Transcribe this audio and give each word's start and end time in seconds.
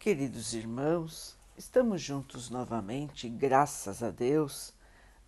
Queridos 0.00 0.54
irmãos, 0.54 1.36
estamos 1.58 2.00
juntos 2.00 2.48
novamente, 2.48 3.28
graças 3.28 4.02
a 4.02 4.10
Deus. 4.10 4.72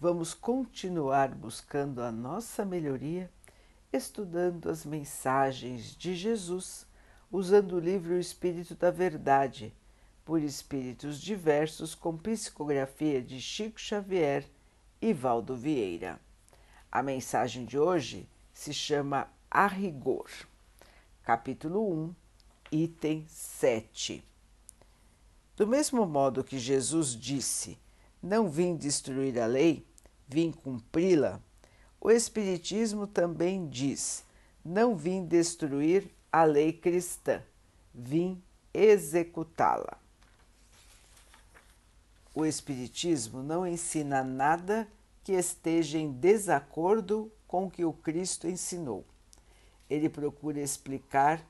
Vamos 0.00 0.32
continuar 0.32 1.34
buscando 1.34 2.00
a 2.00 2.10
nossa 2.10 2.64
melhoria, 2.64 3.30
estudando 3.92 4.70
as 4.70 4.86
mensagens 4.86 5.94
de 5.94 6.14
Jesus, 6.14 6.86
usando 7.30 7.72
o 7.72 7.78
livro 7.78 8.18
Espírito 8.18 8.74
da 8.74 8.90
Verdade, 8.90 9.74
por 10.24 10.42
espíritos 10.42 11.20
diversos, 11.20 11.94
com 11.94 12.16
psicografia 12.16 13.20
de 13.20 13.42
Chico 13.42 13.78
Xavier 13.78 14.48
e 15.02 15.12
Valdo 15.12 15.54
Vieira. 15.54 16.18
A 16.90 17.02
mensagem 17.02 17.66
de 17.66 17.78
hoje 17.78 18.26
se 18.54 18.72
chama 18.72 19.28
A 19.50 19.66
Rigor, 19.66 20.30
capítulo 21.22 21.92
1, 21.92 22.14
item 22.72 23.26
7. 23.28 24.31
Do 25.56 25.66
mesmo 25.66 26.06
modo 26.06 26.42
que 26.42 26.58
Jesus 26.58 27.14
disse: 27.14 27.78
Não 28.22 28.48
vim 28.48 28.74
destruir 28.74 29.38
a 29.38 29.46
lei, 29.46 29.86
vim 30.26 30.50
cumpri-la, 30.50 31.40
o 32.00 32.10
Espiritismo 32.10 33.06
também 33.06 33.68
diz: 33.68 34.24
Não 34.64 34.96
vim 34.96 35.24
destruir 35.24 36.10
a 36.32 36.42
lei 36.42 36.72
cristã, 36.72 37.42
vim 37.94 38.42
executá-la. 38.74 39.98
O 42.34 42.46
Espiritismo 42.46 43.42
não 43.42 43.66
ensina 43.66 44.24
nada 44.24 44.88
que 45.22 45.32
esteja 45.32 45.98
em 45.98 46.10
desacordo 46.10 47.30
com 47.46 47.66
o 47.66 47.70
que 47.70 47.84
o 47.84 47.92
Cristo 47.92 48.48
ensinou. 48.48 49.04
Ele 49.88 50.08
procura 50.08 50.58
explicar 50.58 51.46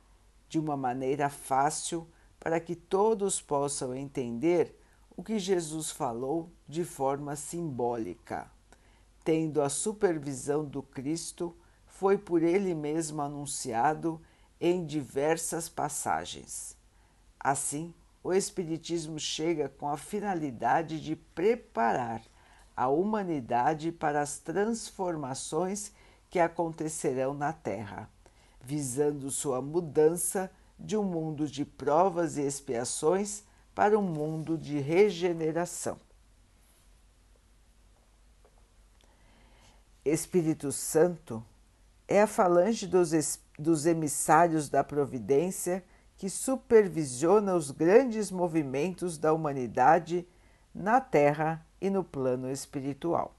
de 0.48 0.58
uma 0.58 0.76
maneira 0.76 1.30
fácil 1.30 2.06
para 2.42 2.58
que 2.58 2.74
todos 2.74 3.40
possam 3.40 3.94
entender 3.94 4.76
o 5.16 5.22
que 5.22 5.38
Jesus 5.38 5.92
falou 5.92 6.50
de 6.66 6.84
forma 6.84 7.36
simbólica. 7.36 8.50
Tendo 9.22 9.62
a 9.62 9.68
supervisão 9.68 10.64
do 10.64 10.82
Cristo, 10.82 11.56
foi 11.86 12.18
por 12.18 12.42
ele 12.42 12.74
mesmo 12.74 13.22
anunciado 13.22 14.20
em 14.60 14.84
diversas 14.84 15.68
passagens. 15.68 16.76
Assim, 17.38 17.94
o 18.24 18.32
Espiritismo 18.32 19.20
chega 19.20 19.68
com 19.68 19.88
a 19.88 19.96
finalidade 19.96 21.00
de 21.00 21.14
preparar 21.14 22.22
a 22.76 22.88
humanidade 22.88 23.92
para 23.92 24.20
as 24.20 24.40
transformações 24.40 25.92
que 26.28 26.40
acontecerão 26.40 27.34
na 27.34 27.52
Terra, 27.52 28.10
visando 28.60 29.30
sua 29.30 29.62
mudança 29.62 30.50
de 30.82 30.96
um 30.96 31.04
mundo 31.04 31.46
de 31.46 31.64
provas 31.64 32.36
e 32.36 32.42
expiações 32.42 33.44
para 33.74 33.98
um 33.98 34.02
mundo 34.02 34.58
de 34.58 34.78
regeneração. 34.80 35.98
Espírito 40.04 40.72
Santo 40.72 41.42
é 42.08 42.20
a 42.20 42.26
falange 42.26 42.86
dos, 42.86 43.12
dos 43.56 43.86
emissários 43.86 44.68
da 44.68 44.82
providência 44.82 45.84
que 46.16 46.28
supervisiona 46.28 47.54
os 47.54 47.70
grandes 47.70 48.30
movimentos 48.30 49.16
da 49.16 49.32
humanidade 49.32 50.26
na 50.74 51.00
Terra 51.00 51.64
e 51.80 51.88
no 51.88 52.02
plano 52.02 52.50
espiritual. 52.50 53.34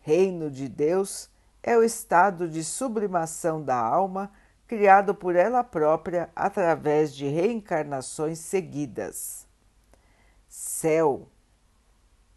Reino 0.00 0.50
de 0.50 0.68
Deus 0.68 1.30
é 1.62 1.76
o 1.76 1.82
estado 1.82 2.48
de 2.48 2.62
sublimação 2.62 3.62
da 3.62 3.76
alma 3.76 4.30
criado 4.68 5.14
por 5.14 5.34
ela 5.34 5.64
própria 5.64 6.28
através 6.36 7.14
de 7.14 7.26
reencarnações 7.26 8.38
seguidas. 8.38 9.48
Céu 10.46 11.26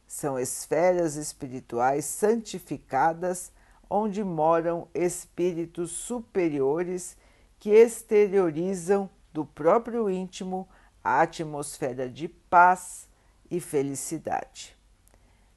são 0.08 0.40
esferas 0.40 1.16
espirituais 1.16 2.06
santificadas 2.06 3.52
onde 3.90 4.24
moram 4.24 4.88
espíritos 4.94 5.91
superiores 5.91 7.18
que 7.59 7.70
exteriorizam 7.70 9.09
do 9.34 9.46
próprio 9.46 10.09
íntimo 10.09 10.68
a 11.03 11.22
atmosfera 11.22 12.09
de 12.09 12.30
paz 12.30 13.09
e 13.50 13.59
felicidade. 13.59 14.75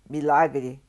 Milagre 0.08 0.82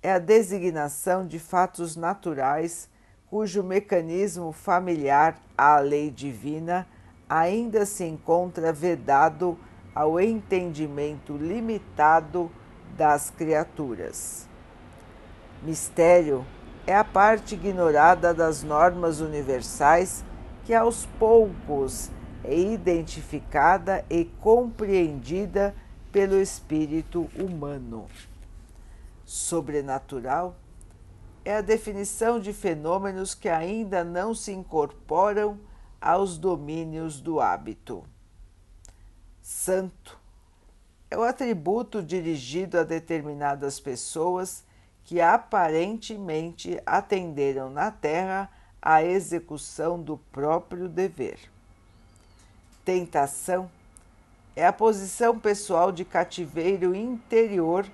é 0.00 0.12
a 0.12 0.18
designação 0.20 1.26
de 1.26 1.40
fatos 1.40 1.96
naturais 1.96 2.88
cujo 3.30 3.62
mecanismo 3.62 4.52
familiar 4.52 5.36
à 5.56 5.78
lei 5.78 6.10
divina 6.10 6.86
ainda 7.28 7.84
se 7.84 8.04
encontra 8.04 8.72
vedado 8.72 9.58
ao 9.94 10.20
entendimento 10.20 11.36
limitado 11.36 12.50
das 12.96 13.30
criaturas. 13.30 14.48
Mistério 15.62 16.46
é 16.86 16.94
a 16.94 17.02
parte 17.02 17.54
ignorada 17.54 18.32
das 18.32 18.62
normas 18.62 19.20
universais 19.20 20.24
que 20.64 20.74
aos 20.74 21.06
poucos 21.18 22.10
é 22.44 22.56
identificada 22.56 24.04
e 24.08 24.24
compreendida 24.40 25.74
pelo 26.12 26.40
espírito 26.40 27.28
humano. 27.36 28.06
Sobrenatural 29.24 30.54
é 31.46 31.58
a 31.58 31.60
definição 31.60 32.40
de 32.40 32.52
fenômenos 32.52 33.32
que 33.32 33.48
ainda 33.48 34.02
não 34.02 34.34
se 34.34 34.50
incorporam 34.50 35.60
aos 36.00 36.36
domínios 36.36 37.20
do 37.20 37.40
hábito. 37.40 38.02
Santo 39.40 40.18
é 41.08 41.16
o 41.16 41.22
atributo 41.22 42.02
dirigido 42.02 42.80
a 42.80 42.82
determinadas 42.82 43.78
pessoas 43.78 44.64
que 45.04 45.20
aparentemente 45.20 46.82
atenderam 46.84 47.70
na 47.70 47.92
Terra 47.92 48.50
à 48.82 49.04
execução 49.04 50.02
do 50.02 50.18
próprio 50.18 50.88
dever. 50.88 51.38
Tentação 52.84 53.70
é 54.56 54.66
a 54.66 54.72
posição 54.72 55.38
pessoal 55.38 55.92
de 55.92 56.04
cativeiro 56.04 56.92
interior 56.92 57.86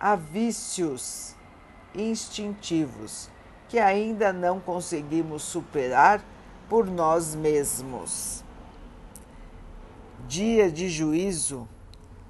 a 0.00 0.16
vícios 0.16 1.35
instintivos 1.96 3.30
que 3.68 3.78
ainda 3.78 4.32
não 4.32 4.60
conseguimos 4.60 5.42
superar 5.42 6.24
por 6.68 6.86
nós 6.86 7.34
mesmos. 7.34 8.44
Dia 10.28 10.70
de 10.70 10.88
juízo 10.88 11.68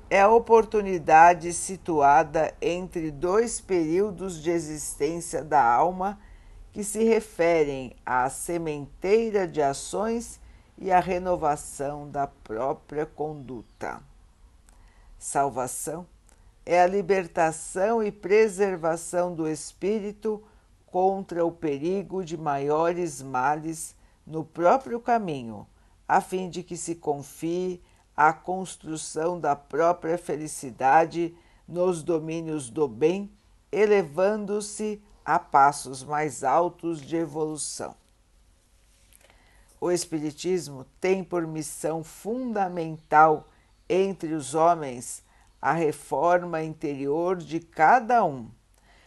é 0.09 0.21
a 0.21 0.31
oportunidade 0.31 1.53
situada 1.53 2.55
entre 2.61 3.11
dois 3.11 3.61
períodos 3.61 4.43
de 4.43 4.51
existência 4.51 5.43
da 5.43 5.63
alma 5.63 6.19
que 6.73 6.85
se 6.85 7.03
referem 7.03 7.97
à 8.05 8.29
sementeira 8.29 9.49
de 9.49 9.63
ações 9.63 10.39
e 10.79 10.93
à 10.93 11.01
renovação 11.01 12.09
da 12.11 12.27
própria 12.27 13.07
conduta. 13.07 14.01
Salvação 15.19 16.07
é 16.67 16.83
a 16.83 16.87
libertação 16.87 18.03
e 18.03 18.11
preservação 18.11 19.33
do 19.33 19.49
espírito 19.49 20.43
contra 20.85 21.47
o 21.47 21.53
perigo 21.53 22.25
de 22.25 22.37
maiores 22.37 23.23
males 23.23 23.95
no 24.27 24.45
próprio 24.45 24.99
caminho, 24.99 25.65
a 26.09 26.21
fim 26.21 26.51
de 26.51 26.65
que 26.65 26.77
se 26.77 26.97
confie 26.97 27.81
à 28.17 28.33
construção 28.33 29.39
da 29.39 29.55
própria 29.55 30.19
felicidade 30.19 31.33
nos 31.69 32.03
domínios 32.03 32.69
do 32.69 32.89
bem, 32.89 33.31
elevando-se 33.71 35.01
a 35.25 35.39
passos 35.39 36.03
mais 36.03 36.43
altos 36.43 37.01
de 37.01 37.15
evolução. 37.15 37.95
O 39.81 39.93
Espiritismo 39.93 40.85
tem 41.01 41.23
por 41.23 41.47
missão 41.47 42.03
fundamental 42.03 43.49
entre 43.89 44.33
os 44.33 44.55
homens 44.55 45.26
a 45.67 45.73
reforma 45.73 46.63
interior 46.63 47.39
de 47.39 47.59
cada 47.59 48.25
um, 48.25 48.49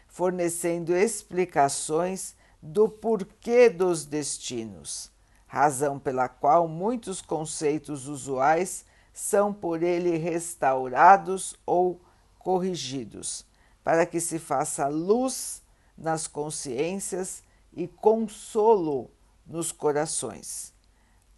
fornecendo 0.10 0.94
explicações 0.94 2.36
do 2.62 2.90
porquê 2.90 3.70
dos 3.70 4.06
destinos, 4.06 5.10
razão 5.48 5.98
pela 5.98 6.28
qual 6.28 6.68
muitos 6.68 7.22
conceitos 7.22 8.10
usuais 8.10 8.84
são 9.14 9.54
por 9.54 9.82
ele 9.82 10.18
restaurados 10.18 11.56
ou 11.66 12.02
corrigidos, 12.38 13.46
para 13.82 14.06
que 14.06 14.20
se 14.20 14.38
faça 14.38 14.86
luz 14.90 15.62
nas 15.98 16.28
consciências 16.28 17.42
e 17.72 17.88
consolo 17.88 19.10
nos 19.48 19.72
corações. 19.72 20.74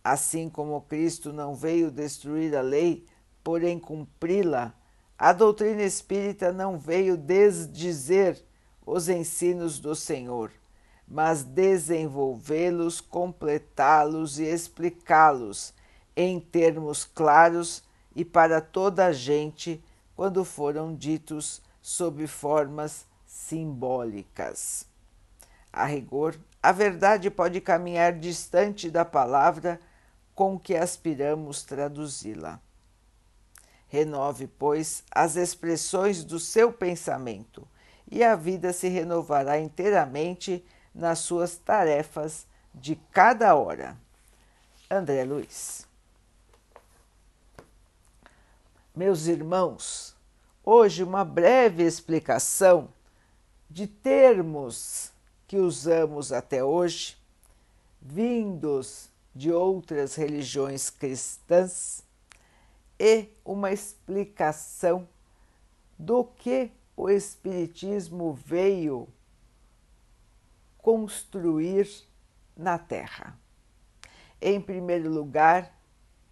Assim 0.03 0.49
como 0.49 0.81
Cristo 0.81 1.31
não 1.31 1.53
veio 1.53 1.91
destruir 1.91 2.55
a 2.57 2.61
lei, 2.61 3.05
porém 3.43 3.77
cumpri-la, 3.77 4.80
a 5.23 5.33
doutrina 5.33 5.83
espírita 5.83 6.51
não 6.51 6.79
veio 6.79 7.15
desdizer 7.15 8.43
os 8.83 9.07
ensinos 9.07 9.79
do 9.79 9.93
Senhor, 9.93 10.51
mas 11.07 11.43
desenvolvê-los, 11.43 12.99
completá-los 12.99 14.39
e 14.39 14.45
explicá-los 14.45 15.75
em 16.15 16.39
termos 16.39 17.05
claros 17.05 17.83
e 18.15 18.25
para 18.25 18.59
toda 18.59 19.05
a 19.05 19.13
gente 19.13 19.79
quando 20.15 20.43
foram 20.43 20.95
ditos 20.95 21.61
sob 21.83 22.25
formas 22.25 23.05
simbólicas. 23.27 24.87
A 25.71 25.85
rigor, 25.85 26.35
a 26.63 26.71
verdade 26.71 27.29
pode 27.29 27.61
caminhar 27.61 28.13
distante 28.13 28.89
da 28.89 29.05
palavra 29.05 29.79
com 30.33 30.57
que 30.57 30.75
aspiramos 30.75 31.61
traduzi-la. 31.61 32.59
Renove, 33.91 34.47
pois, 34.47 35.03
as 35.11 35.35
expressões 35.35 36.23
do 36.23 36.39
seu 36.39 36.71
pensamento 36.71 37.67
e 38.09 38.23
a 38.23 38.37
vida 38.37 38.71
se 38.71 38.87
renovará 38.87 39.59
inteiramente 39.59 40.63
nas 40.95 41.19
suas 41.19 41.57
tarefas 41.57 42.47
de 42.73 42.95
cada 43.11 43.53
hora. 43.53 43.97
André 44.89 45.25
Luiz. 45.25 45.85
Meus 48.95 49.27
irmãos, 49.27 50.15
hoje 50.63 51.03
uma 51.03 51.25
breve 51.25 51.83
explicação 51.83 52.87
de 53.69 53.87
termos 53.87 55.11
que 55.45 55.57
usamos 55.57 56.31
até 56.31 56.63
hoje, 56.63 57.17
vindos 58.01 59.09
de 59.35 59.51
outras 59.51 60.15
religiões 60.15 60.89
cristãs, 60.89 62.09
e 63.03 63.35
uma 63.43 63.71
explicação 63.71 65.09
do 65.97 66.23
que 66.23 66.69
o 66.95 67.09
Espiritismo 67.09 68.31
veio 68.31 69.07
construir 70.77 71.89
na 72.55 72.77
Terra. 72.77 73.35
Em 74.39 74.61
primeiro 74.61 75.09
lugar, 75.09 75.75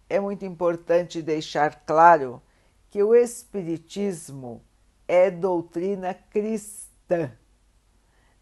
é 0.08 0.20
muito 0.20 0.44
importante 0.44 1.20
deixar 1.20 1.84
claro 1.84 2.40
que 2.88 3.02
o 3.02 3.16
Espiritismo 3.16 4.62
é 5.08 5.28
doutrina 5.28 6.14
cristã. 6.14 7.32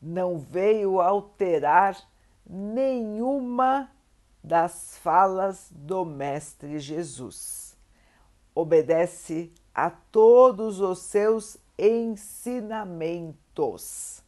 Não 0.03 0.39
veio 0.39 1.01
alterar 1.01 1.97
nenhuma 2.47 3.91
das 4.45 4.99
falas 4.99 5.71
do 5.73 6.05
Mestre 6.05 6.79
Jesus. 6.79 7.68
Obedece 8.61 9.53
a 9.73 9.89
todos 9.89 10.81
os 10.81 10.99
seus 10.99 11.57
ensinamentos 11.79 14.21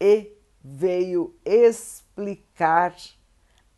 e 0.00 0.32
veio 0.62 1.34
explicar 1.44 2.94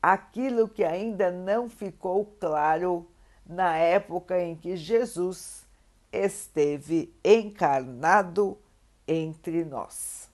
aquilo 0.02 0.68
que 0.68 0.84
ainda 0.84 1.30
não 1.30 1.70
ficou 1.70 2.26
claro 2.38 3.08
na 3.46 3.74
época 3.74 4.38
em 4.38 4.54
que 4.54 4.76
Jesus 4.76 5.66
esteve 6.12 7.10
encarnado 7.24 8.58
entre 9.06 9.64
nós. 9.64 10.28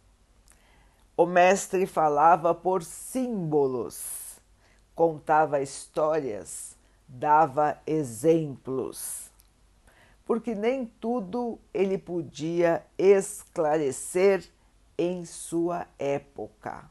O 1.17 1.25
Mestre 1.25 1.87
falava 1.87 2.53
por 2.53 2.83
símbolos, 2.83 4.41
contava 4.93 5.61
histórias, 5.61 6.74
dava 7.19 7.79
exemplos, 7.87 9.31
porque 10.25 10.55
nem 10.55 10.85
tudo 10.85 11.61
ele 11.73 11.97
podia 11.97 12.85
esclarecer 12.99 14.45
em 14.99 15.25
sua 15.25 15.87
época. 15.99 16.91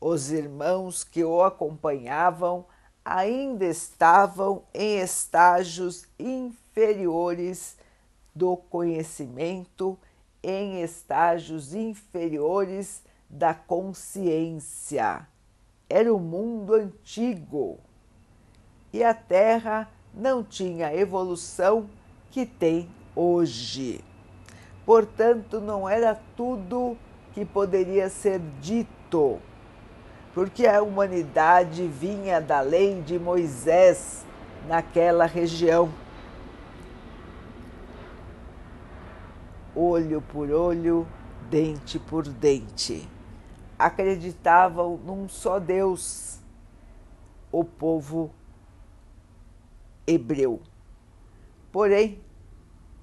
Os 0.00 0.32
irmãos 0.32 1.04
que 1.04 1.22
o 1.22 1.42
acompanhavam 1.42 2.66
ainda 3.04 3.64
estavam 3.64 4.64
em 4.74 4.98
estágios 4.98 6.06
inferiores 6.18 7.76
do 8.34 8.56
conhecimento, 8.56 9.96
em 10.42 10.82
estágios 10.82 11.72
inferiores 11.72 13.02
da 13.30 13.54
consciência. 13.54 15.26
Era 15.88 16.12
o 16.12 16.18
mundo 16.18 16.74
antigo 16.74 17.85
e 18.96 19.04
a 19.04 19.12
Terra 19.12 19.90
não 20.14 20.42
tinha 20.42 20.86
a 20.86 20.96
evolução 20.96 21.86
que 22.30 22.46
tem 22.46 22.88
hoje. 23.14 24.02
Portanto, 24.86 25.60
não 25.60 25.86
era 25.86 26.18
tudo 26.34 26.96
que 27.34 27.44
poderia 27.44 28.08
ser 28.08 28.40
dito, 28.58 29.38
porque 30.32 30.66
a 30.66 30.82
humanidade 30.82 31.86
vinha 31.86 32.40
da 32.40 32.62
lei 32.62 33.02
de 33.02 33.18
Moisés 33.18 34.24
naquela 34.66 35.26
região. 35.26 35.92
Olho 39.74 40.22
por 40.22 40.50
olho, 40.50 41.06
dente 41.50 41.98
por 41.98 42.26
dente. 42.26 43.06
Acreditavam 43.78 44.98
num 45.04 45.28
só 45.28 45.58
Deus, 45.58 46.38
o 47.52 47.62
povo 47.62 48.30
hebreu. 50.06 50.60
Porém, 51.72 52.20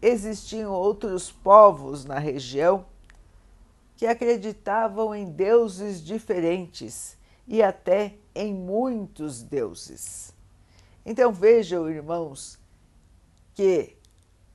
existiam 0.01 0.71
outros 0.71 1.31
povos 1.31 2.05
na 2.05 2.19
região 2.19 2.85
que 3.95 4.05
acreditavam 4.05 5.13
em 5.13 5.25
deuses 5.25 6.03
diferentes 6.03 7.17
e 7.47 7.61
até 7.61 8.15
em 8.33 8.53
muitos 8.53 9.43
deuses. 9.43 10.33
Então 11.05 11.31
vejam, 11.31 11.89
irmãos, 11.89 12.59
que 13.53 13.97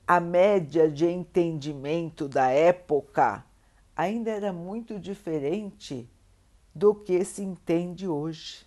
a 0.07 0.19
média 0.19 0.91
de 0.91 1.07
entendimento 1.07 2.29
da 2.29 2.49
época 2.49 3.45
ainda 3.95 4.31
era 4.31 4.53
muito 4.53 4.99
diferente 4.99 6.09
do 6.75 6.95
que 6.95 7.25
se 7.25 7.43
entende 7.43 8.09
hoje. 8.09 8.67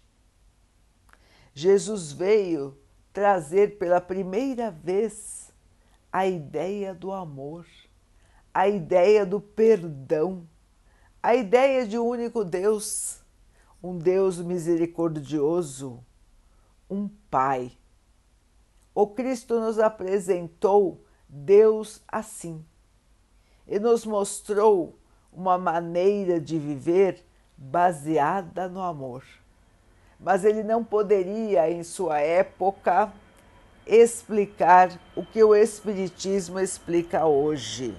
Jesus 1.54 2.12
veio 2.12 2.78
trazer 3.14 3.78
pela 3.78 4.00
primeira 4.00 4.72
vez 4.72 5.52
a 6.12 6.28
ideia 6.28 6.94
do 6.94 7.12
amor, 7.12 7.66
a 8.54 8.68
ideia 8.68 9.26
do 9.26 9.40
perdão, 9.40 10.48
a 11.22 11.36
ideia 11.36 11.88
de 11.88 11.98
um 11.98 12.06
único 12.06 12.44
Deus, 12.44 13.24
um 13.82 13.98
Deus 13.98 14.40
misericordioso, 14.40 16.04
um 16.90 17.08
Pai. 17.30 17.72
O 18.94 19.08
Cristo 19.08 19.60
nos 19.60 19.80
apresentou 19.80 21.04
Deus 21.30 22.02
assim 22.08 22.66
e 23.66 23.80
nos 23.80 24.06
mostrou 24.06 25.00
uma 25.32 25.58
maneira 25.58 26.42
de 26.42 26.60
viver 26.60 27.26
baseada 27.56 28.68
no 28.68 28.82
amor. 28.82 29.24
Mas 30.22 30.46
ele 30.46 30.64
não 30.64 30.84
poderia, 30.84 31.70
em 31.70 31.84
sua 31.84 32.20
época, 32.20 33.12
explicar 33.86 34.92
o 35.16 35.26
que 35.26 35.44
o 35.44 35.56
Espiritismo 35.56 36.60
explica 36.60 37.26
hoje 37.26 37.96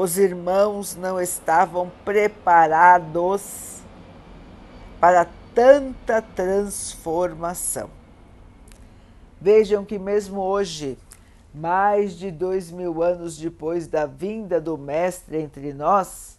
os 0.00 0.16
irmãos 0.16 0.94
não 0.94 1.20
estavam 1.20 1.90
preparados 2.04 3.80
para 5.00 5.26
tanta 5.52 6.22
transformação. 6.22 7.90
Vejam 9.40 9.84
que, 9.84 9.98
mesmo 9.98 10.40
hoje, 10.40 10.96
mais 11.52 12.12
de 12.12 12.30
dois 12.30 12.70
mil 12.70 13.02
anos 13.02 13.36
depois 13.36 13.88
da 13.88 14.06
vinda 14.06 14.60
do 14.60 14.78
Mestre 14.78 15.38
entre 15.38 15.72
nós, 15.72 16.37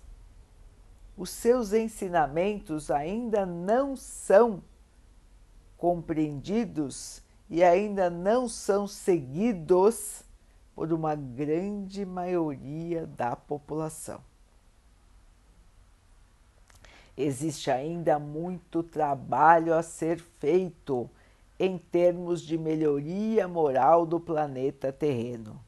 os 1.19 1.31
seus 1.31 1.73
ensinamentos 1.73 2.89
ainda 2.89 3.45
não 3.45 3.93
são 3.93 4.63
compreendidos 5.75 7.21
e 7.49 7.61
ainda 7.61 8.09
não 8.09 8.47
são 8.47 8.87
seguidos 8.87 10.23
por 10.73 10.93
uma 10.93 11.15
grande 11.15 12.05
maioria 12.05 13.05
da 13.05 13.35
população. 13.35 14.21
Existe 17.17 17.69
ainda 17.69 18.17
muito 18.17 18.81
trabalho 18.81 19.73
a 19.73 19.83
ser 19.83 20.21
feito 20.39 21.09
em 21.59 21.77
termos 21.77 22.41
de 22.41 22.57
melhoria 22.57 23.45
moral 23.45 24.05
do 24.05 24.21
planeta 24.21 24.89
terreno. 24.89 25.59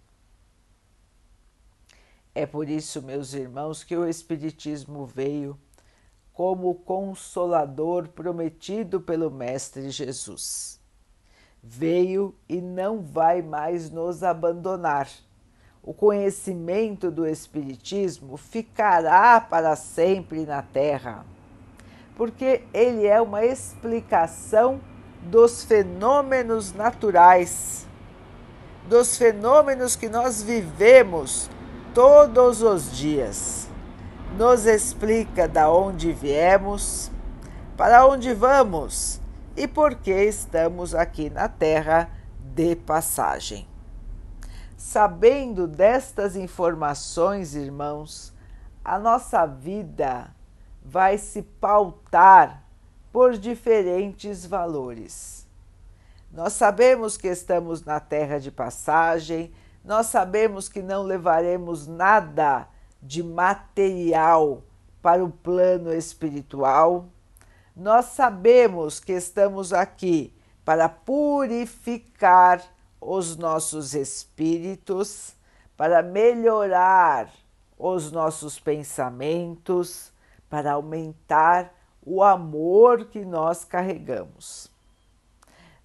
É 2.33 2.45
por 2.45 2.69
isso, 2.69 3.01
meus 3.01 3.33
irmãos, 3.33 3.83
que 3.83 3.95
o 3.95 4.07
Espiritismo 4.07 5.05
veio 5.05 5.59
como 6.33 6.69
o 6.69 6.75
consolador 6.75 8.07
prometido 8.07 9.01
pelo 9.01 9.29
Mestre 9.29 9.89
Jesus 9.89 10.81
veio 11.63 12.33
e 12.49 12.59
não 12.59 13.01
vai 13.01 13.41
mais 13.41 13.89
nos 13.89 14.23
abandonar. 14.23 15.07
O 15.83 15.93
conhecimento 15.93 17.11
do 17.11 17.27
Espiritismo 17.27 18.37
ficará 18.37 19.39
para 19.41 19.75
sempre 19.75 20.45
na 20.45 20.61
Terra, 20.61 21.25
porque 22.15 22.63
ele 22.73 23.05
é 23.05 23.19
uma 23.21 23.43
explicação 23.43 24.79
dos 25.23 25.63
fenômenos 25.63 26.73
naturais, 26.73 27.87
dos 28.87 29.17
fenômenos 29.17 29.95
que 29.95 30.09
nós 30.09 30.41
vivemos 30.41 31.49
todos 31.93 32.61
os 32.61 32.91
dias. 32.91 33.67
Nos 34.37 34.65
explica 34.65 35.47
da 35.47 35.69
onde 35.69 36.13
viemos, 36.13 37.11
para 37.75 38.05
onde 38.05 38.33
vamos 38.33 39.19
e 39.57 39.67
por 39.67 39.95
que 39.95 40.11
estamos 40.11 40.95
aqui 40.95 41.29
na 41.29 41.49
Terra 41.49 42.09
de 42.39 42.75
passagem. 42.75 43.67
Sabendo 44.77 45.67
destas 45.67 46.35
informações, 46.35 47.55
irmãos, 47.55 48.33
a 48.83 48.97
nossa 48.97 49.45
vida 49.45 50.33
vai 50.83 51.17
se 51.17 51.41
pautar 51.41 52.63
por 53.11 53.37
diferentes 53.37 54.45
valores. 54.45 55.47
Nós 56.31 56.53
sabemos 56.53 57.17
que 57.17 57.27
estamos 57.27 57.83
na 57.83 57.99
terra 57.99 58.39
de 58.39 58.49
passagem, 58.49 59.51
nós 59.83 60.07
sabemos 60.07 60.69
que 60.69 60.81
não 60.81 61.03
levaremos 61.03 61.87
nada 61.87 62.67
de 63.01 63.23
material 63.23 64.63
para 65.01 65.23
o 65.23 65.31
plano 65.31 65.91
espiritual. 65.91 67.07
Nós 67.75 68.05
sabemos 68.05 68.99
que 68.99 69.13
estamos 69.13 69.73
aqui 69.73 70.33
para 70.63 70.87
purificar 70.87 72.61
os 72.99 73.35
nossos 73.35 73.95
espíritos, 73.95 75.35
para 75.75 76.03
melhorar 76.03 77.31
os 77.77 78.11
nossos 78.11 78.59
pensamentos, 78.59 80.13
para 80.47 80.73
aumentar 80.73 81.73
o 82.05 82.21
amor 82.21 83.05
que 83.05 83.25
nós 83.25 83.65
carregamos. 83.65 84.70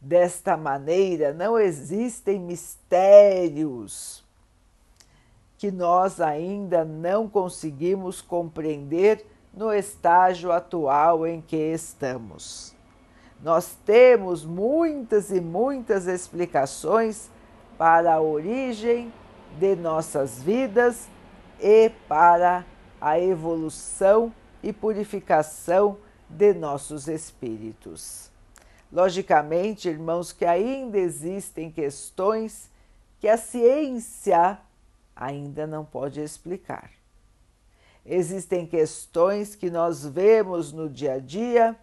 Desta 0.00 0.56
maneira, 0.56 1.32
não 1.32 1.58
existem 1.58 2.38
mistérios 2.38 4.24
que 5.58 5.70
nós 5.70 6.20
ainda 6.20 6.84
não 6.84 7.28
conseguimos 7.28 8.20
compreender 8.20 9.26
no 9.54 9.72
estágio 9.72 10.52
atual 10.52 11.26
em 11.26 11.40
que 11.40 11.56
estamos. 11.56 12.74
Nós 13.42 13.76
temos 13.84 14.44
muitas 14.44 15.30
e 15.30 15.40
muitas 15.40 16.06
explicações 16.06 17.30
para 17.78 18.14
a 18.14 18.20
origem 18.20 19.12
de 19.58 19.74
nossas 19.76 20.42
vidas 20.42 21.08
e 21.60 21.90
para 22.06 22.64
a 23.00 23.18
evolução 23.18 24.32
e 24.62 24.72
purificação 24.72 25.96
de 26.28 26.52
nossos 26.52 27.08
espíritos. 27.08 28.30
Logicamente, 28.92 29.88
irmãos, 29.88 30.32
que 30.32 30.44
ainda 30.44 30.96
existem 30.96 31.70
questões 31.70 32.70
que 33.18 33.28
a 33.28 33.36
ciência 33.36 34.58
ainda 35.14 35.66
não 35.66 35.84
pode 35.84 36.20
explicar. 36.20 36.90
Existem 38.04 38.66
questões 38.66 39.56
que 39.56 39.68
nós 39.68 40.06
vemos 40.06 40.72
no 40.72 40.88
dia 40.88 41.14
a 41.14 41.18
dia 41.18 41.76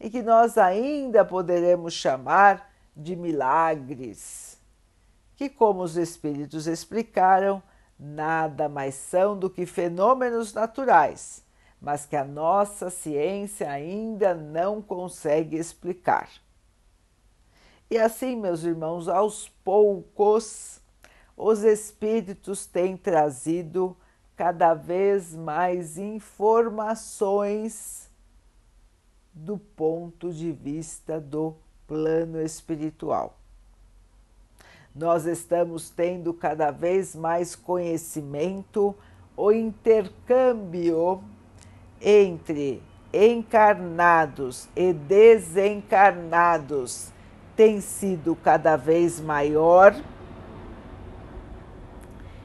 e 0.00 0.10
que 0.10 0.22
nós 0.22 0.58
ainda 0.58 1.24
poderemos 1.24 1.94
chamar 1.94 2.68
de 2.96 3.14
milagres, 3.14 4.58
que, 5.36 5.48
como 5.48 5.82
os 5.82 5.96
Espíritos 5.96 6.66
explicaram, 6.66 7.62
nada 7.96 8.68
mais 8.68 8.94
são 8.94 9.38
do 9.38 9.48
que 9.48 9.64
fenômenos 9.66 10.52
naturais, 10.52 11.44
mas 11.80 12.04
que 12.04 12.16
a 12.16 12.24
nossa 12.24 12.90
ciência 12.90 13.70
ainda 13.70 14.34
não 14.34 14.82
consegue 14.82 15.56
explicar. 15.56 16.28
E 17.90 17.96
assim, 17.96 18.36
meus 18.36 18.64
irmãos, 18.64 19.08
aos 19.08 19.48
poucos, 19.64 20.78
os 21.34 21.64
Espíritos 21.64 22.66
têm 22.66 22.98
trazido 22.98 23.96
cada 24.36 24.74
vez 24.74 25.34
mais 25.34 25.96
informações 25.96 28.10
do 29.32 29.56
ponto 29.56 30.30
de 30.30 30.52
vista 30.52 31.18
do 31.18 31.56
plano 31.86 32.42
espiritual. 32.42 33.38
Nós 34.94 35.24
estamos 35.24 35.88
tendo 35.88 36.34
cada 36.34 36.70
vez 36.70 37.16
mais 37.16 37.56
conhecimento, 37.56 38.94
o 39.34 39.50
intercâmbio 39.50 41.24
entre 42.00 42.80
encarnados 43.12 44.68
e 44.76 44.92
desencarnados 44.92 47.10
tem 47.58 47.80
sido 47.80 48.36
cada 48.36 48.76
vez 48.76 49.18
maior. 49.18 49.92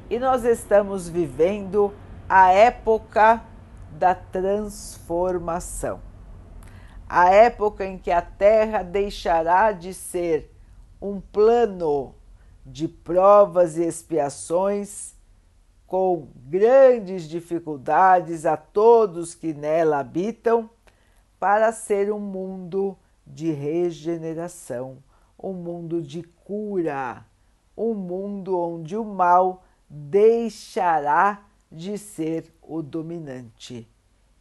E 0.10 0.17
nós 0.17 0.43
estamos 0.43 1.08
vivendo 1.08 1.93
a 2.27 2.51
época 2.51 3.43
da 3.91 4.15
transformação. 4.15 6.01
A 7.08 7.29
época 7.29 7.86
em 7.86 7.96
que 7.96 8.10
a 8.10 8.24
Terra 8.24 8.82
deixará 8.82 9.72
de 9.72 9.93
ser 9.93 10.51
um 11.00 11.22
plano 11.22 12.15
de 12.65 12.88
provas 12.88 13.77
e 13.77 13.84
expiações, 13.84 15.13
com 15.86 16.27
grandes 16.48 17.29
dificuldades 17.29 18.48
a 18.48 18.58
todos 18.58 19.36
que 19.36 19.53
nela 19.53 20.00
habitam, 20.00 20.67
para 21.39 21.72
ser 21.72 22.12
um 22.12 22.20
mundo 22.20 22.98
de 23.25 23.51
regeneração, 23.51 24.98
um 25.38 25.53
mundo 25.53 26.01
de 26.01 26.24
cura, 26.24 27.25
um 27.75 27.94
mundo 27.94 28.58
onde 28.58 28.96
o 28.96 29.03
mal 29.03 29.63
deixará 29.89 31.46
de 31.72 31.98
ser 31.98 32.53
o 32.62 32.82
dominante 32.82 33.88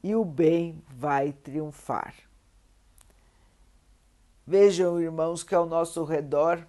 e 0.03 0.15
o 0.15 0.25
bem 0.25 0.83
vai 0.89 1.33
triunfar. 1.33 2.15
Vejam, 4.47 5.01
irmãos, 5.01 5.43
que 5.43 5.55
ao 5.55 5.65
nosso 5.65 6.05
redor 6.05 6.67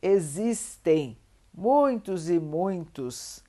existem 0.00 1.18
muitos 1.52 2.30
e 2.30 2.38
muitos, 2.38 3.42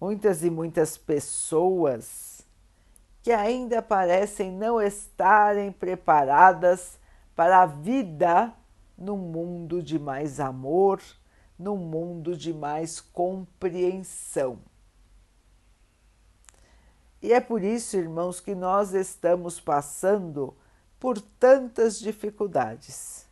muitas 0.00 0.42
e 0.42 0.50
muitas 0.50 0.98
pessoas 0.98 2.44
que 3.22 3.32
ainda 3.32 3.80
parecem 3.80 4.52
não 4.52 4.82
estarem 4.82 5.72
preparadas 5.72 6.98
para 7.34 7.62
a 7.62 7.66
vida 7.66 8.54
num 8.96 9.16
mundo 9.16 9.82
de 9.82 9.98
mais 9.98 10.38
amor, 10.38 11.00
num 11.58 11.76
mundo 11.76 12.36
de 12.36 12.52
mais 12.52 13.00
compreensão. 13.00 14.58
E 17.20 17.32
é 17.32 17.40
por 17.40 17.62
isso, 17.62 17.96
irmãos, 17.96 18.38
que 18.38 18.54
nós 18.54 18.92
estamos 18.92 19.58
passando 19.58 20.54
por 21.00 21.20
tantas 21.20 21.98
dificuldades. 21.98 23.26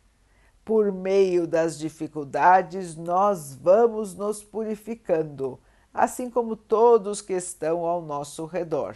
Por 0.65 0.91
meio 0.91 1.45
das 1.45 1.77
dificuldades, 1.77 2.95
nós 2.95 3.53
vamos 3.53 4.15
nos 4.15 4.43
purificando, 4.43 5.59
assim 5.93 6.29
como 6.29 6.55
todos 6.55 7.21
que 7.21 7.33
estão 7.33 7.85
ao 7.85 8.01
nosso 8.01 8.45
redor. 8.45 8.95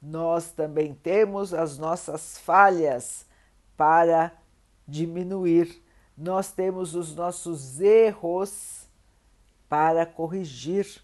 Nós 0.00 0.50
também 0.50 0.92
temos 0.94 1.54
as 1.54 1.78
nossas 1.78 2.38
falhas 2.38 3.27
para 3.78 4.32
diminuir, 4.86 5.82
nós 6.16 6.50
temos 6.50 6.96
os 6.96 7.14
nossos 7.14 7.80
erros 7.80 8.88
para 9.68 10.04
corrigir. 10.04 11.00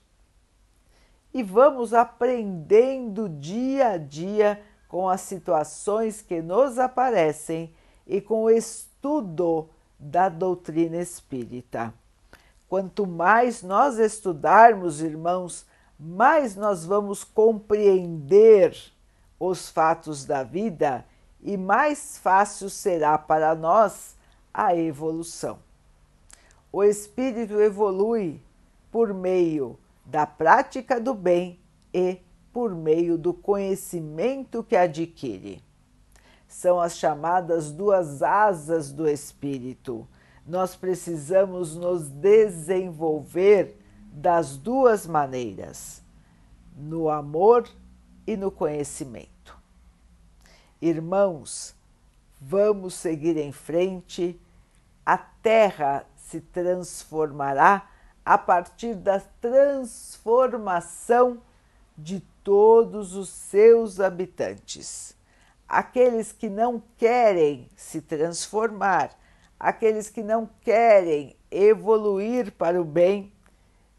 E 1.33 1.43
vamos 1.43 1.95
aprendendo 1.95 3.29
dia 3.29 3.91
a 3.91 3.97
dia 3.97 4.61
com 4.89 5.09
as 5.09 5.21
situações 5.21 6.21
que 6.21 6.43
nos 6.43 6.79
aparecem 6.79 7.73
e 8.07 8.21
com 8.21 8.45
o 8.45 8.51
estudo 8.51 9.69
da 9.99 10.29
doutrina 10.29 10.97
espírita. 10.97 11.95
Quanto 12.69 13.07
mais 13.07 13.63
nós 13.63 13.99
estudarmos, 13.99 15.01
irmãos, 15.01 15.65
mais 15.99 16.57
nós 16.57 16.85
vamos 16.85 17.23
compreender 17.23 18.77
os 19.39 19.69
fatos 19.69 20.25
da 20.25 20.43
vida 20.43 21.05
e 21.45 21.59
mais 21.59 22.17
fácil 22.17 22.71
será 22.71 23.19
para 23.19 23.55
nós 23.55 24.17
a 24.53 24.75
evolução. 24.75 25.59
O 26.73 26.83
espírito 26.83 27.61
evolui 27.61 28.41
por 28.91 29.13
meio 29.13 29.79
da 30.07 30.27
prática 30.27 30.99
do 30.99 31.13
bem 31.13 31.61
e 31.93 32.19
por 32.53 32.75
meio 32.75 33.19
do 33.19 33.35
conhecimento 33.35 34.65
que 34.65 34.75
adquire. 34.75 35.63
São 36.49 36.81
as 36.81 36.97
chamadas 36.97 37.71
duas 37.71 38.23
asas 38.23 38.91
do 38.91 39.07
espírito. 39.09 40.07
Nós 40.47 40.75
precisamos 40.75 41.77
nos 41.77 42.09
desenvolver 42.09 43.77
das 44.13 44.57
duas 44.57 45.07
maneiras, 45.07 46.03
no 46.77 47.11
amor 47.11 47.69
e 48.27 48.37
no 48.37 48.51
conhecimento. 48.51 49.34
Irmãos, 50.87 51.75
vamos 52.39 52.93
seguir 52.93 53.39
em 53.39 53.53
frente, 53.53 54.39
a 55.07 55.17
Terra 55.17 56.05
se 56.15 56.43
transformará 56.43 57.89
a 58.23 58.37
partir 58.37 58.95
da 58.95 59.19
transformação 59.41 61.41
de 61.97 62.21
todos 62.43 63.17
os 63.17 63.31
seus 63.31 63.99
habitantes. 63.99 65.17
Aqueles 65.67 66.33
que 66.33 66.51
não 66.51 66.83
querem 66.99 67.67
se 67.75 68.03
transformar, 68.03 69.19
aqueles 69.59 70.11
que 70.11 70.23
não 70.23 70.47
querem 70.61 71.35
evoluir 71.51 72.53
para 72.53 72.79
o 72.79 72.85
bem, 72.85 73.33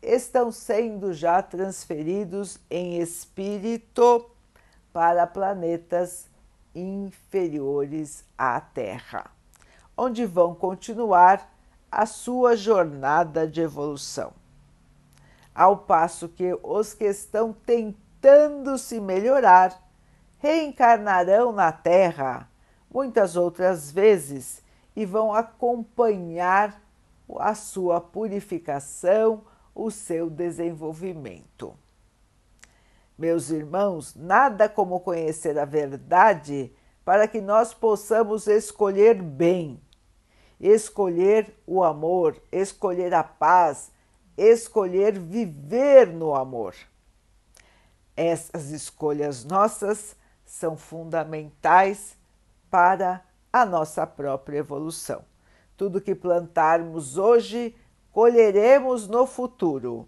estão 0.03 0.51
sendo 0.51 1.15
já 1.15 1.41
transferidos 1.41 2.59
em 2.69 2.99
espírito 2.99 4.29
para 4.93 5.25
planetas 5.25 6.34
inferiores 6.75 8.25
à 8.38 8.60
Terra, 8.60 9.32
onde 9.98 10.25
vão 10.25 10.53
continuar 10.53 11.50
a 11.89 12.05
sua 12.05 12.55
jornada 12.55 13.48
de 13.48 13.62
evolução. 13.62 14.34
Ao 15.53 15.77
passo 15.77 16.27
que 16.27 16.58
os 16.62 16.94
que 16.94 17.05
estão 17.05 17.53
tentando 17.65 18.77
se 18.77 19.00
melhorar 19.00 19.82
reencarnarão 20.39 21.53
na 21.53 21.72
Terra 21.72 22.50
muitas 22.94 23.36
outras 23.36 23.89
vezes 23.89 24.62
e 24.96 25.05
vão 25.05 25.34
acompanhar 25.34 26.82
a 27.39 27.55
sua 27.55 28.00
purificação, 28.00 29.44
o 29.74 29.89
seu 29.89 30.29
desenvolvimento. 30.29 31.77
Meus 33.17 33.50
irmãos, 33.50 34.13
nada 34.15 34.67
como 34.67 35.00
conhecer 35.00 35.57
a 35.57 35.65
verdade 35.65 36.72
para 37.03 37.27
que 37.27 37.39
nós 37.39 37.74
possamos 37.74 38.48
escolher 38.48 39.22
bem 39.22 39.79
escolher 40.60 41.53
o 41.65 41.84
amor, 41.84 42.41
escolher 42.51 43.13
a 43.13 43.24
paz, 43.24 43.91
escolher 44.38 45.17
viver 45.19 46.07
no 46.07 46.36
amor. 46.36 46.75
Essas 48.15 48.69
escolhas 48.69 49.43
nossas 49.43 50.15
são 50.45 50.77
fundamentais 50.77 52.15
para 52.69 53.24
a 53.51 53.65
nossa 53.65 54.05
própria 54.07 54.60
evolução. 54.60 55.24
Tudo 55.75 56.01
que 56.01 56.15
plantarmos 56.15 57.17
hoje, 57.17 57.75
colheremos 58.12 59.07
no 59.07 59.27
futuro. 59.27 60.07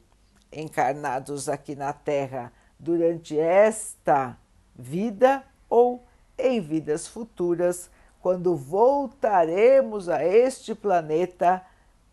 Encarnados 0.52 1.50
aqui 1.50 1.76
na 1.76 1.92
Terra 1.92 2.54
durante 2.80 3.38
esta 3.38 4.38
vida 4.76 5.44
ou 5.70 6.04
em 6.38 6.62
vidas 6.62 7.08
futuras, 7.08 7.90
quando 8.22 8.56
voltaremos 8.56 10.10
a 10.10 10.24
este 10.24 10.76
planeta 10.76 11.64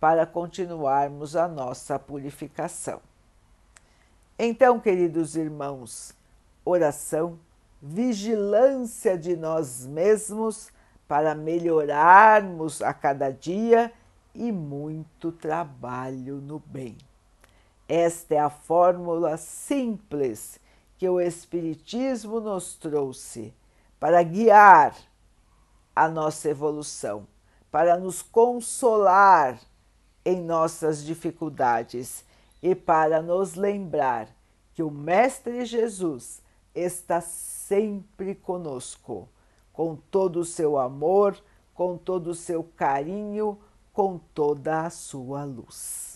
para 0.01 0.27
continuarmos 0.27 1.37
a 1.37 1.49
nossa 1.49 1.99
purificação. 1.99 3.01
Então, 4.39 4.81
queridos 4.81 5.37
irmãos, 5.37 6.15
oração, 6.65 7.39
vigilância 7.81 9.17
de 9.17 9.37
nós 9.37 9.87
mesmos 9.87 10.71
para 11.07 11.35
melhorarmos 11.35 12.83
a 12.83 12.93
cada 12.93 13.31
dia 13.31 13.93
e 14.35 14.51
muito 14.51 15.31
trabalho 15.31 16.37
no 16.37 16.59
bem. 16.59 16.97
Esta 17.89 18.35
é 18.35 18.39
a 18.39 18.49
fórmula 18.49 19.37
simples 19.37 20.59
que 20.97 21.09
o 21.09 21.21
Espiritismo 21.21 22.41
nos 22.41 22.77
trouxe 22.77 23.53
para 24.01 24.23
guiar 24.23 24.97
a 25.95 26.09
nossa 26.09 26.49
evolução, 26.49 27.27
para 27.71 27.99
nos 27.99 28.23
consolar 28.23 29.61
em 30.25 30.41
nossas 30.41 31.05
dificuldades 31.05 32.25
e 32.63 32.75
para 32.75 33.21
nos 33.21 33.55
lembrar 33.55 34.29
que 34.73 34.83
o 34.83 34.91
Mestre 34.91 35.65
Jesus 35.67 36.43
está 36.75 37.21
sempre 37.21 38.35
conosco, 38.35 39.29
com 39.73 39.95
todo 39.95 40.41
o 40.41 40.45
seu 40.45 40.79
amor, 40.79 41.37
com 41.75 41.99
todo 41.99 42.29
o 42.29 42.35
seu 42.35 42.65
carinho, 42.65 43.59
com 43.93 44.19
toda 44.19 44.87
a 44.87 44.91
sua 44.91 45.45
luz. 45.45 46.14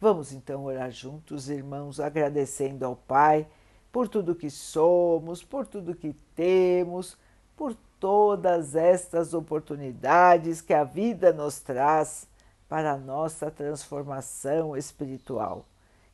Vamos 0.00 0.32
então 0.32 0.64
orar 0.64 0.92
juntos, 0.92 1.48
irmãos, 1.48 1.98
agradecendo 1.98 2.86
ao 2.86 2.94
Pai 2.94 3.48
por 3.90 4.06
tudo 4.06 4.34
que 4.34 4.48
somos, 4.48 5.42
por 5.42 5.66
tudo 5.66 5.94
que 5.94 6.12
temos, 6.36 7.18
por 7.56 7.74
todas 7.98 8.76
estas 8.76 9.34
oportunidades 9.34 10.60
que 10.60 10.72
a 10.72 10.84
vida 10.84 11.32
nos 11.32 11.58
traz 11.58 12.28
para 12.68 12.92
a 12.92 12.96
nossa 12.96 13.50
transformação 13.50 14.76
espiritual, 14.76 15.66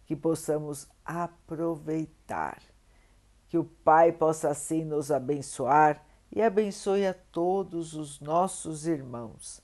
que 0.07 0.16
possamos 0.16 0.88
aproveitar. 1.05 2.62
Que 3.49 3.59
o 3.59 3.64
Pai 3.64 4.12
possa 4.12 4.49
assim 4.49 4.83
nos 4.83 5.11
abençoar 5.11 6.03
e 6.33 6.40
abençoe 6.40 7.07
a 7.07 7.12
todos 7.12 7.92
os 7.92 8.18
nossos 8.18 8.87
irmãos. 8.87 9.63